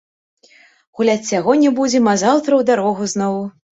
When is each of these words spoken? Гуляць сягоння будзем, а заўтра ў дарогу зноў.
Гуляць 1.01 1.27
сягоння 1.31 1.73
будзем, 1.81 2.09
а 2.15 2.19
заўтра 2.25 2.51
ў 2.59 2.63
дарогу 2.71 3.03
зноў. 3.13 3.37